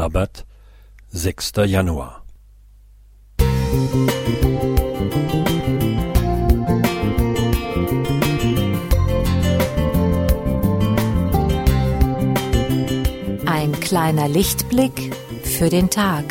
[0.00, 0.46] Sabbat,
[1.12, 1.52] 6.
[1.66, 2.24] Januar.
[13.44, 16.24] Ein kleiner Lichtblick für den Tag.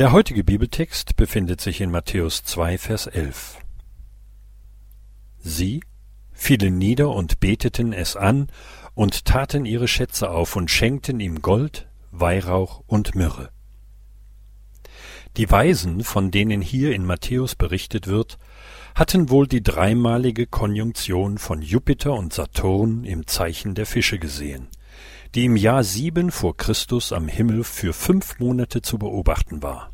[0.00, 3.58] Der heutige Bibeltext befindet sich in Matthäus 2, Vers 11.
[5.36, 5.82] Sie
[6.32, 8.46] fielen nieder und beteten es an
[8.94, 13.50] und taten ihre Schätze auf und schenkten ihm Gold, Weihrauch und Myrrhe.
[15.36, 18.38] Die Weisen, von denen hier in Matthäus berichtet wird,
[18.94, 24.68] hatten wohl die dreimalige Konjunktion von Jupiter und Saturn im Zeichen der Fische gesehen–
[25.34, 29.90] die im Jahr sieben vor Christus am Himmel für fünf Monate zu beobachten war.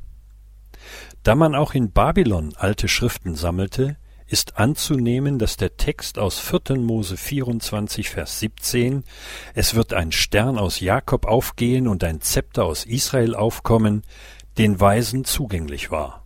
[1.23, 6.78] Da man auch in Babylon alte Schriften sammelte, ist anzunehmen, dass der Text aus 4.
[6.78, 9.05] Mose 24, Vers 17,
[9.55, 14.03] es wird ein Stern aus Jakob aufgehen und ein Zepter aus Israel aufkommen,
[14.59, 16.25] den Weisen zugänglich war.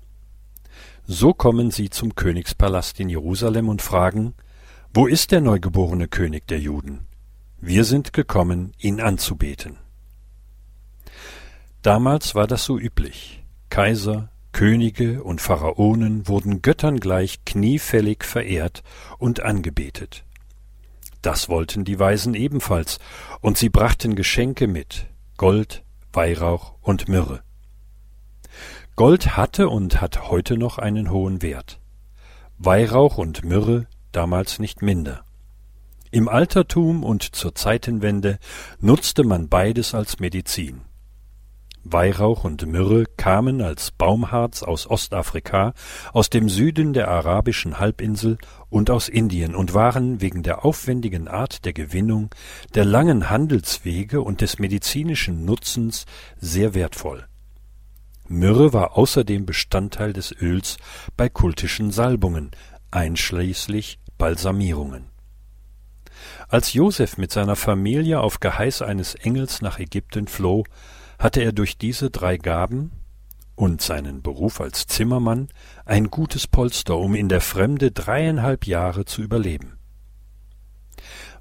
[1.06, 4.34] So kommen sie zum Königspalast in Jerusalem und fragen,
[4.95, 7.06] wo ist der neugeborene König der Juden?
[7.62, 9.77] Wir sind gekommen, ihn anzubeten.
[11.83, 13.44] Damals war das so üblich.
[13.69, 18.83] Kaiser, Könige und Pharaonen wurden Göttern gleich kniefällig verehrt
[19.19, 20.25] und angebetet.
[21.20, 22.98] Das wollten die Weisen ebenfalls,
[23.42, 27.42] und sie brachten Geschenke mit Gold, Weihrauch und Myrrhe.
[28.97, 31.78] Gold hatte und hat heute noch einen hohen Wert.
[32.56, 35.24] Weihrauch und Myrrhe damals nicht minder.
[36.12, 38.41] Im Altertum und zur Zeitenwende
[38.80, 40.80] nutzte man beides als Medizin.
[41.84, 45.72] Weihrauch und Myrrhe kamen als Baumharz aus Ostafrika,
[46.12, 48.39] aus dem Süden der arabischen Halbinsel
[48.70, 52.34] und aus Indien und waren wegen der aufwendigen Art der Gewinnung,
[52.74, 56.07] der langen Handelswege und des medizinischen Nutzens
[56.40, 57.24] sehr wertvoll.
[58.27, 60.77] Myrrhe war außerdem Bestandteil des Öls
[61.17, 62.51] bei kultischen Salbungen,
[62.90, 65.09] einschließlich Balsamierungen
[66.48, 70.64] als Joseph mit seiner Familie auf Geheiß eines Engels nach Ägypten floh,
[71.18, 72.92] hatte er durch diese drei Gaben
[73.55, 75.48] und seinen Beruf als Zimmermann
[75.85, 79.79] ein gutes Polster, um in der Fremde dreieinhalb Jahre zu überleben.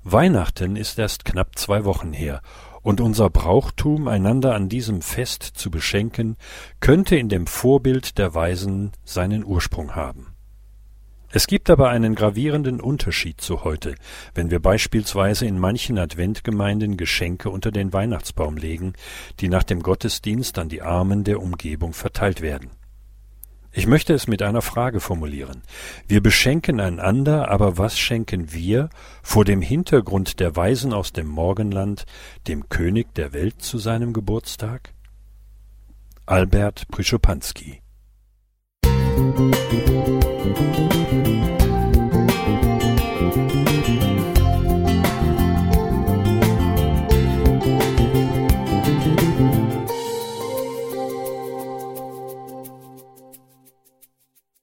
[0.03, 2.41] Weihnachten ist erst knapp zwei Wochen her,
[2.81, 6.37] und unser Brauchtum, einander an diesem Fest zu beschenken,
[6.79, 10.28] könnte in dem Vorbild der Weisen seinen Ursprung haben.
[11.31, 13.93] Es gibt aber einen gravierenden Unterschied zu heute,
[14.33, 18.93] wenn wir beispielsweise in manchen Adventgemeinden Geschenke unter den Weihnachtsbaum legen,
[19.39, 22.71] die nach dem Gottesdienst an die Armen der Umgebung verteilt werden.
[23.71, 25.61] Ich möchte es mit einer Frage formulieren.
[26.07, 28.89] Wir beschenken einander, aber was schenken wir
[29.21, 32.05] vor dem Hintergrund der Weisen aus dem Morgenland
[32.47, 34.95] dem König der Welt zu seinem Geburtstag?
[36.25, 37.81] Albert Prischopanski
[39.39, 39.88] Musik